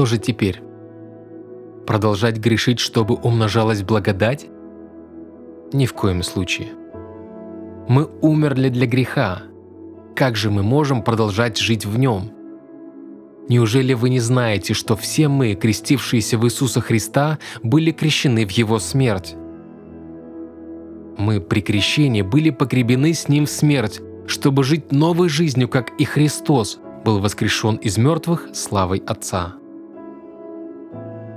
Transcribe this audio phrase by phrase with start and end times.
[0.00, 0.62] Что же теперь?
[1.86, 4.46] Продолжать грешить, чтобы умножалась благодать?
[5.74, 6.68] Ни в коем случае.
[7.86, 9.42] Мы умерли для греха.
[10.16, 12.32] Как же мы можем продолжать жить в нем?
[13.50, 18.78] Неужели вы не знаете, что все мы, крестившиеся в Иисуса Христа, были крещены в Его
[18.78, 19.34] смерть?
[21.18, 26.06] Мы при крещении были погребены с Ним в смерть, чтобы жить новой жизнью, как и
[26.06, 29.56] Христос был воскрешен из мертвых славой Отца.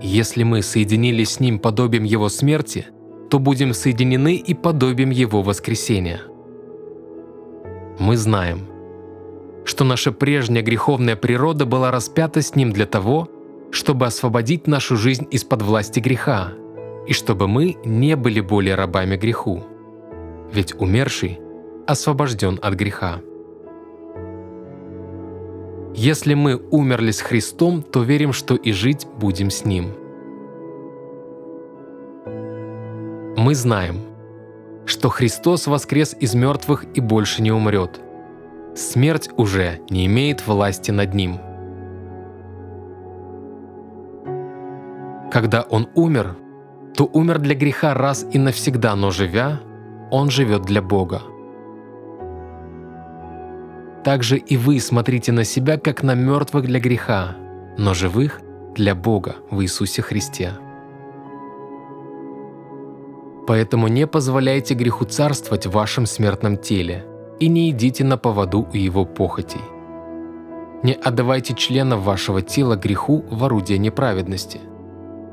[0.00, 2.86] Если мы соединились с Ним подобием Его смерти,
[3.30, 6.20] то будем соединены и подобием Его воскресения.
[7.98, 8.66] Мы знаем,
[9.64, 13.28] что наша прежняя греховная природа была распята с Ним для того,
[13.72, 16.52] чтобы освободить нашу жизнь из-под власти греха,
[17.06, 19.64] и чтобы мы не были более рабами греху.
[20.52, 21.40] Ведь умерший
[21.86, 23.20] освобожден от греха.
[25.94, 29.92] Если мы умерли с Христом, то верим, что и жить будем с Ним.
[33.36, 34.00] Мы знаем,
[34.84, 38.00] что Христос воскрес из мертвых и больше не умрет.
[38.76, 41.38] Смерть уже не имеет власти над Ним.
[45.32, 46.36] Когда Он умер,
[46.94, 49.60] то умер для греха раз и навсегда, но живя,
[50.10, 51.22] Он живет для Бога
[54.08, 57.36] также и вы смотрите на себя, как на мертвых для греха,
[57.76, 58.40] но живых
[58.74, 60.52] для Бога в Иисусе Христе.
[63.46, 67.04] Поэтому не позволяйте греху царствовать в вашем смертном теле
[67.38, 69.60] и не идите на поводу у его похотей.
[70.82, 74.60] Не отдавайте членов вашего тела греху в орудие неправедности.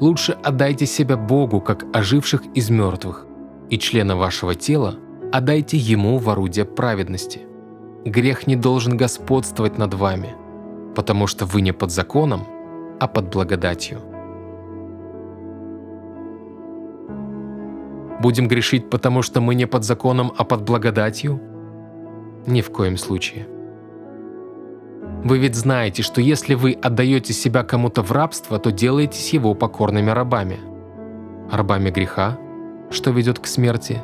[0.00, 3.26] Лучше отдайте себя Богу, как оживших из мертвых,
[3.68, 4.94] и члена вашего тела
[5.30, 7.42] отдайте Ему в орудие праведности–
[8.04, 10.34] Грех не должен господствовать над вами,
[10.96, 12.40] потому что вы не под законом,
[12.98, 14.00] а под благодатью.
[18.20, 21.40] Будем грешить, потому что мы не под законом, а под благодатью?
[22.46, 23.46] Ни в коем случае.
[25.24, 30.10] Вы ведь знаете, что если вы отдаете себя кому-то в рабство, то делаетесь его покорными
[30.10, 30.58] рабами.
[31.52, 32.38] Рабами греха,
[32.90, 34.02] что ведет к смерти,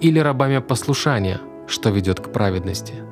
[0.00, 3.07] или рабами послушания, что ведет к праведности.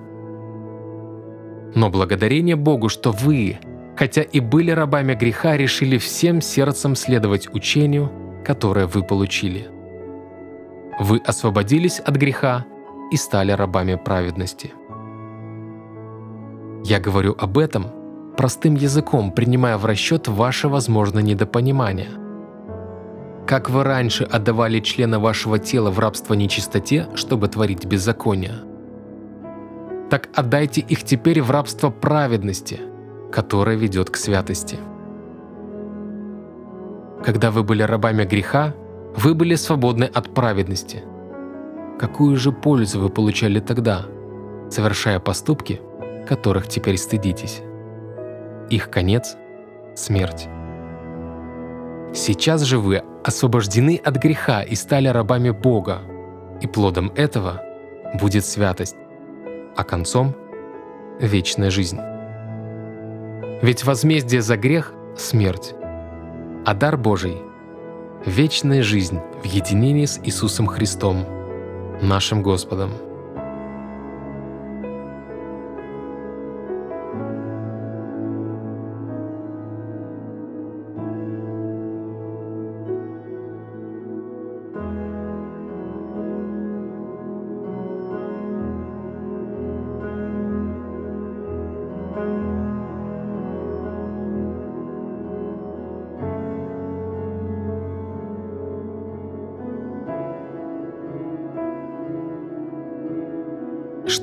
[1.76, 3.59] Но благодарение Богу, что вы,
[3.97, 8.10] хотя и были рабами греха, решили всем сердцем следовать учению,
[8.47, 9.69] которое вы получили.
[10.98, 12.64] Вы освободились от греха
[13.12, 14.72] и стали рабами праведности.
[16.82, 17.88] Я говорю об этом
[18.38, 22.08] простым языком, принимая в расчет ваше возможное недопонимание.
[23.47, 28.54] Как вы раньше отдавали члены вашего тела в рабство нечистоте, чтобы творить беззаконие–
[30.11, 32.81] так отдайте их теперь в рабство праведности,
[33.33, 34.78] которое ведет к святости.
[37.25, 38.75] Когда вы были рабами греха,
[39.17, 41.03] вы были свободны от праведности.
[41.99, 44.06] Какую же пользу вы получали тогда,
[44.71, 45.81] совершая поступки,
[46.28, 47.62] которых теперь стыдитесь?
[48.71, 49.37] Их конец–
[49.97, 50.49] смерть.
[52.12, 56.03] Сейчас же вы освобождены от греха и стали рабами Бога,
[56.61, 57.62] и плодом этого
[58.21, 58.97] будет святость,
[59.76, 60.34] а концом—
[61.20, 61.98] вечная жизнь.
[63.62, 65.75] Ведь возмездие за грех— смерть,
[66.64, 67.37] а дар Божий—
[68.26, 71.25] вечная жизнь в единении с Иисусом Христом,
[72.03, 72.91] нашим Господом.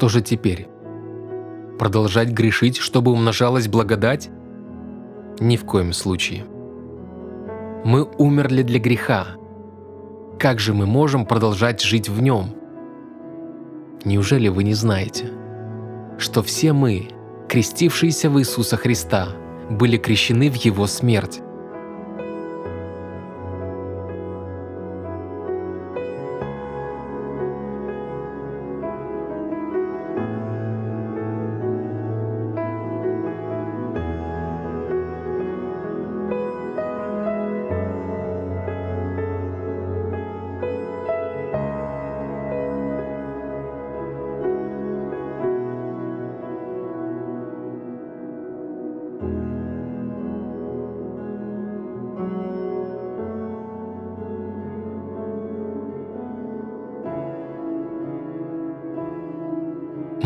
[0.04, 0.68] Что же теперь?
[1.80, 4.30] Продолжать грешить, чтобы умножалась благодать?
[5.40, 6.44] Ни в коем случае.
[7.86, 9.28] Мы умерли для греха.
[10.38, 12.54] Как же мы можем продолжать жить в нем?
[14.04, 15.32] Неужели вы не знаете,
[16.18, 17.08] что все мы,
[17.48, 19.30] крестившиеся в Иисуса Христа,
[19.70, 21.40] были крещены в Его смерть?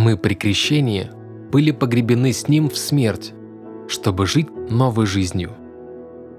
[0.07, 1.09] Мы при крещении
[1.51, 3.33] были погребены с Ним в смерть,
[3.89, 5.51] чтобы жить новой жизнью.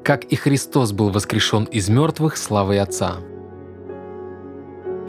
[0.03, 3.19] Как и Христос был воскрешен из мертвых славой Отца.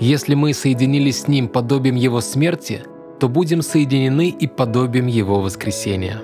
[0.01, 2.81] Если мы соединились с Ним подобием Его смерти,
[3.21, 6.19] то будем соединены и подобием Его воскресения.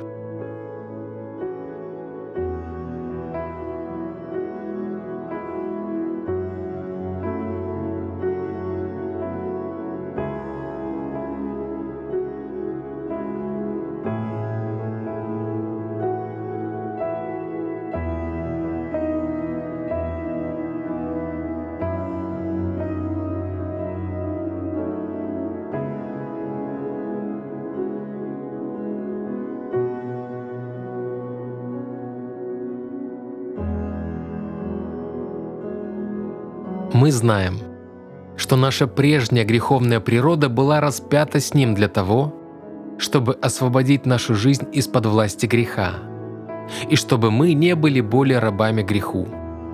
[36.96, 37.60] Мы знаем,
[38.38, 42.34] что наша прежняя греховная природа была распята с Ним для того,
[42.98, 45.96] чтобы освободить нашу жизнь из-под власти греха,
[46.90, 49.28] и чтобы мы не были более рабами греху,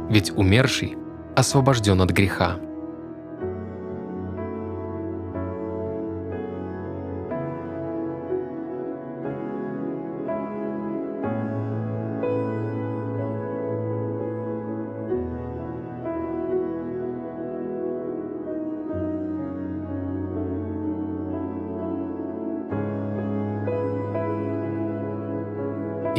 [0.09, 0.97] ведь умерший
[1.35, 2.57] освобожден от греха.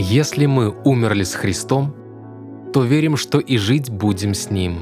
[0.05, 1.95] Если мы умерли с Христом,
[2.73, 4.81] то верим, что и жить будем с Ним.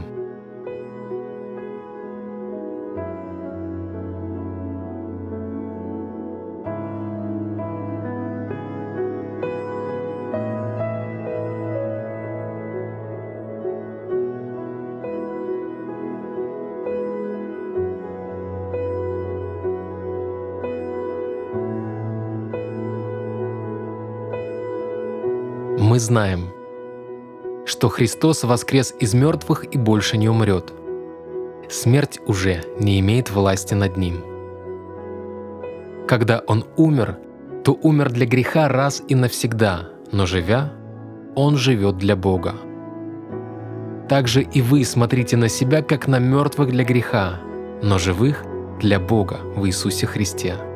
[26.01, 26.51] Знаем,
[27.67, 30.73] что Христос воскрес из мертвых и больше не умрет.
[31.69, 34.25] Смерть уже не имеет власти над Ним.
[36.09, 37.19] Когда Он умер,
[37.65, 40.73] то умер для греха раз и навсегда, но живя,
[41.37, 42.55] Он живет для Бога.
[44.09, 47.41] Также и вы смотрите на себя, как на мертвых для греха,
[47.83, 48.45] но живых
[48.81, 50.70] для Бога в Иисусе Христе.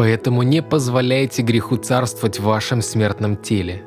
[0.00, 3.82] Поэтому не позволяйте греху царствовать в вашем смертном теле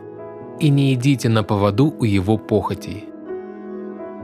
[0.60, 3.06] и не идите на поводу у его похотей.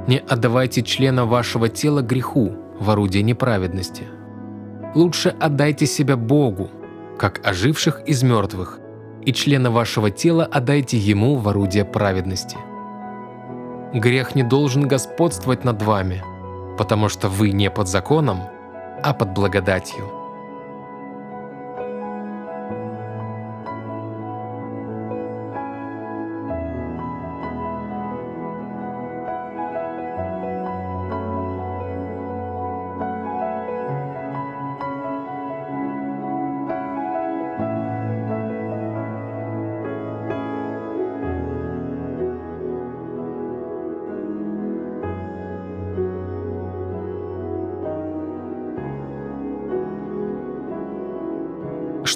[0.08, 4.04] Не отдавайте члена вашего тела греху в орудие неправедности.
[4.94, 6.70] Лучше отдайте себя Богу,
[7.18, 8.80] как оживших из мертвых,
[9.26, 12.58] и члена вашего тела отдайте Ему в орудие праведности.
[13.96, 16.24] Грех не должен господствовать над вами,
[16.78, 18.42] потому что вы не под законом,
[19.02, 20.19] а под благодатью.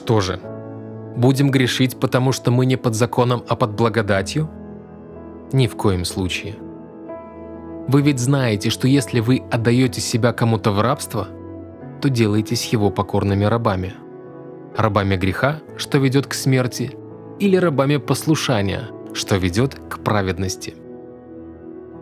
[0.04, 0.38] Что же,
[1.16, 4.50] будем грешить, потому что мы не под законом, а под благодатью?
[5.54, 6.56] Ни в коем случае.
[7.88, 11.30] Вы ведь знаете, что если вы отдаете себя кому-то в рабство,
[12.02, 13.94] то делаетесь его покорными рабами.
[14.76, 16.98] Рабами греха, что ведет к смерти,
[17.40, 20.74] или рабами послушания, что ведет к праведности.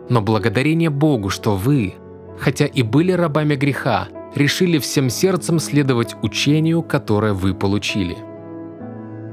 [0.08, 1.94] Но благодарение Богу, что вы,
[2.36, 8.16] хотя и были рабами греха, решили всем сердцем следовать учению, которое вы получили.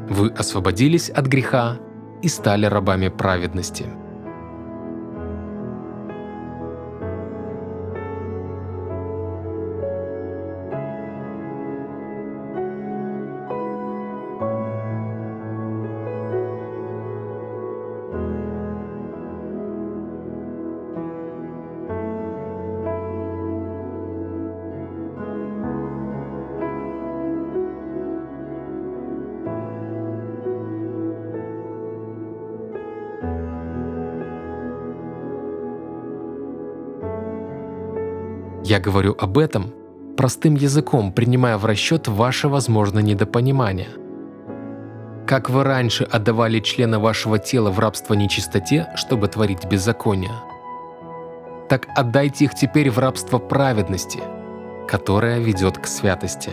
[0.10, 1.78] Вы освободились от греха
[2.22, 3.86] и стали рабами праведности.
[38.70, 39.74] Я говорю об этом
[40.16, 43.88] простым языком, принимая в расчет ваше возможное недопонимание.
[45.26, 50.36] Как вы раньше отдавали члены вашего тела в рабство нечистоте, чтобы творить беззаконие,
[51.68, 54.20] так отдайте их теперь в рабство праведности,
[54.88, 56.52] которое ведет к святости.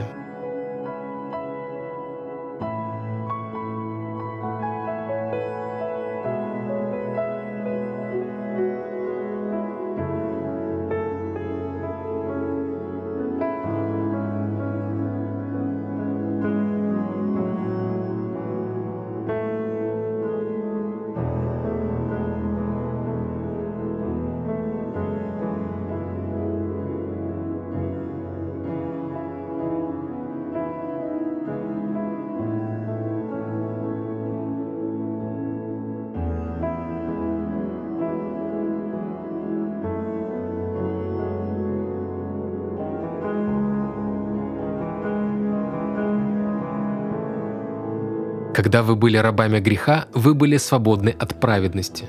[48.67, 52.07] Когда вы были рабами греха, вы были свободны от праведности.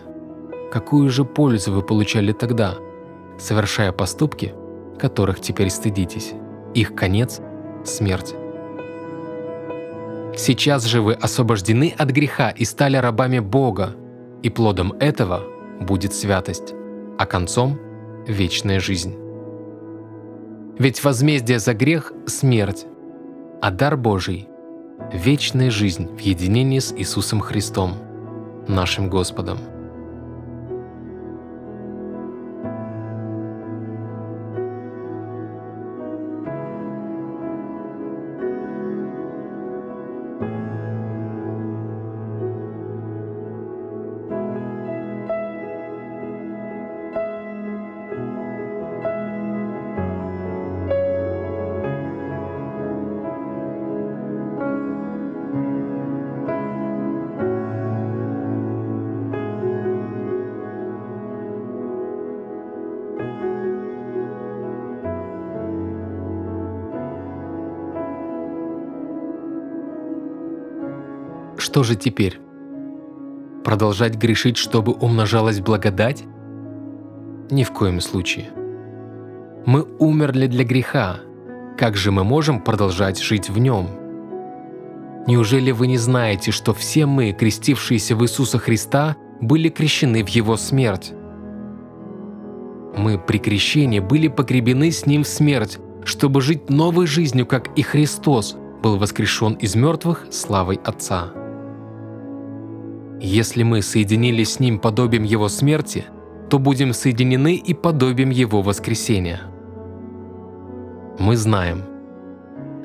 [0.71, 2.77] Какую же пользу вы получали тогда,
[3.37, 4.55] совершая поступки,
[4.97, 6.33] которых теперь стыдитесь?
[6.73, 7.41] Их конец–
[7.85, 8.33] смерть.
[10.35, 13.95] Сейчас же вы освобождены от греха и стали рабами Бога,
[14.41, 15.43] и плодом этого
[15.79, 16.73] будет святость,
[17.19, 17.77] а концом–
[18.27, 19.15] вечная жизнь.
[20.79, 22.87] Ведь возмездие за грех– смерть,
[23.61, 24.49] а дар Божий
[25.13, 27.96] вечная жизнь в единении с Иисусом Христом,
[28.68, 29.76] нашим Господом.
[71.77, 72.39] Что же теперь?
[73.63, 76.24] Продолжать грешить, чтобы умножалась благодать?
[77.51, 78.50] Ни в коем случае.
[79.67, 81.19] Мы умерли для греха.
[81.77, 83.89] Как же мы можем продолжать жить в нем?
[85.27, 90.57] Неужели вы не знаете, что все мы, крестившиеся в Иисуса Христа, были крещены в Его
[90.57, 91.13] смерть?
[92.98, 97.84] Мы при крещении были погребены с Ним в смерть, чтобы жить новой жизнью, как и
[97.84, 101.34] Христос был воскрешен из мертвых славой Отца.
[103.19, 106.05] Если мы соединились с Ним подобием Его смерти,
[106.50, 109.41] то будем соединены и подобием Его воскресения.
[111.17, 111.83] Мы знаем,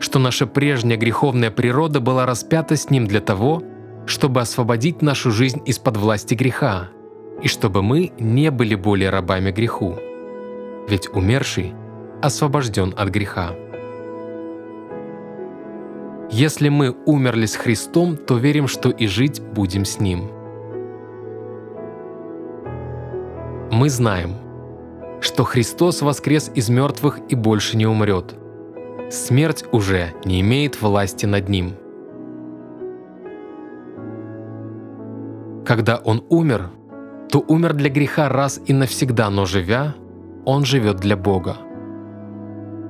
[0.01, 3.63] что наша прежняя греховная природа была распята с Ним для того,
[4.07, 6.89] чтобы освободить нашу жизнь из-под власти греха,
[7.43, 9.97] и чтобы мы не были более рабами греху.
[10.89, 11.75] Ведь умерший
[12.23, 13.53] освобожден от греха.
[16.33, 20.31] Если мы умерли с Христом, то верим, что и жить будем с Ним.
[23.71, 24.37] Мы знаем,
[25.21, 28.35] что Христос воскрес из мертвых и больше не умрет.
[29.11, 31.75] Смерть уже не имеет власти над Ним.
[35.67, 36.71] Когда Он умер,
[37.31, 39.95] то умер для греха раз и навсегда, но живя,
[40.47, 41.59] Он живет для Бога.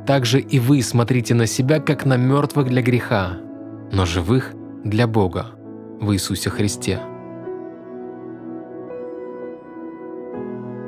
[0.07, 3.39] Также и вы смотрите на себя, как на мертвых для греха,
[3.93, 4.53] но живых
[4.85, 5.47] для Бога
[6.01, 7.01] в Иисусе Христе.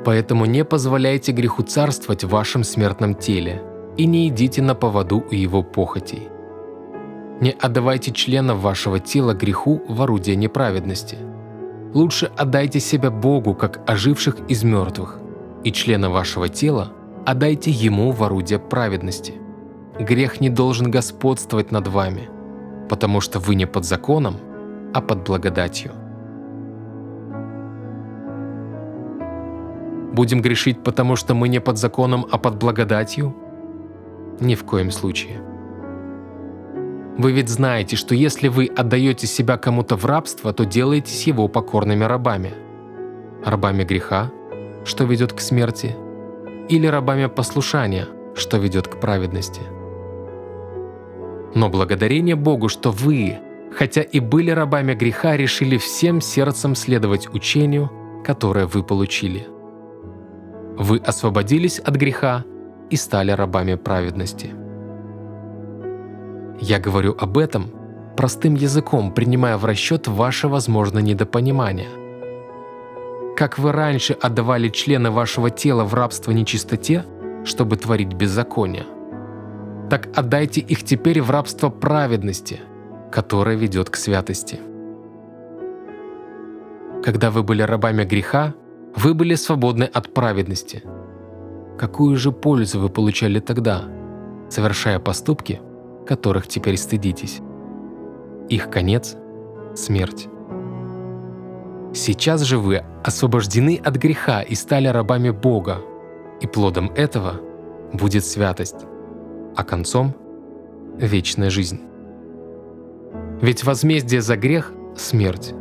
[0.03, 3.63] Поэтому не позволяйте греху царствовать в вашем смертном теле
[3.97, 6.27] и не идите на поводу у его похотей.
[7.41, 11.17] Не отдавайте членов вашего тела греху в орудие неправедности.
[11.93, 15.19] Лучше отдайте себя Богу, как оживших из мертвых,
[15.63, 16.91] и члена вашего тела
[17.25, 19.33] отдайте Ему в орудие праведности.
[19.99, 22.29] Грех не должен господствовать над вами,
[22.89, 24.35] потому что вы не под законом,
[24.93, 25.91] а под благодатью.
[30.13, 33.35] Будем грешить, потому что мы не под законом, а под благодатью?
[34.39, 35.41] Ни в коем случае.
[37.17, 42.03] Вы ведь знаете, что если вы отдаете себя кому-то в рабство, то делаетесь его покорными
[42.03, 42.53] рабами.
[43.43, 44.31] Рабами греха,
[44.83, 45.95] что ведет к смерти,
[46.69, 49.61] или рабами послушания, что ведет к праведности.
[51.55, 53.37] Но благодарение Богу, что вы,
[53.71, 57.89] хотя и были рабами греха, решили всем сердцем следовать учению,
[58.25, 59.47] которое вы получили.
[60.77, 62.43] Вы освободились от греха
[62.89, 64.53] и стали рабами праведности.
[66.59, 67.71] Я говорю об этом
[68.17, 72.04] простым языком, принимая в расчет ваше возможное недопонимание.
[73.35, 77.03] Как вы раньше отдавали члены вашего тела в рабство нечистоте,
[77.43, 78.85] чтобы творить беззаконие,
[79.89, 82.61] так отдайте их теперь в рабство праведности,
[83.11, 84.59] которое ведет к святости.
[87.03, 88.53] Когда вы были рабами греха,
[88.95, 90.83] вы были свободны от праведности.
[91.77, 93.83] Какую же пользу вы получали тогда,
[94.49, 95.59] совершая поступки,
[96.07, 97.41] которых теперь стыдитесь?
[98.47, 99.17] Их конец–
[99.75, 100.29] смерть.
[101.95, 105.81] Сейчас же вы освобождены от греха и стали рабами Бога,
[106.41, 107.39] и плодом этого
[107.93, 108.85] будет святость,
[109.55, 110.13] а концом–
[110.97, 111.79] вечная жизнь.
[113.41, 115.53] Ведь возмездие за грех– смерть,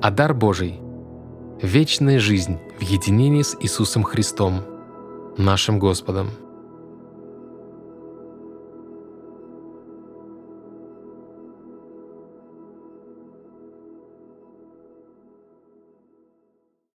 [0.00, 0.80] а дар Божий–
[1.60, 4.62] вечная жизнь в единении с Иисусом Христом,
[5.36, 6.30] нашим Господом.